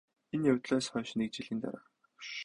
[0.33, 1.83] энэ явдлаас хойш НЭГ жилийн дараа